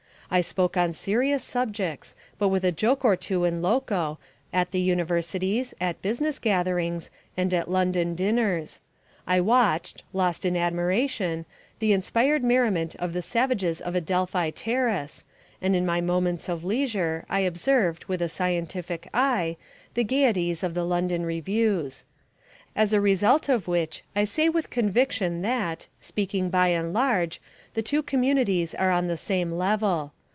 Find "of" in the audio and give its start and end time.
12.95-13.11, 13.81-13.93, 16.47-16.63, 20.63-20.73, 23.49-23.67